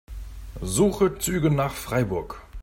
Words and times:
Suche 0.63 1.19
Züge 1.19 1.51
nach 1.51 1.75
Freiburg. 1.75 2.41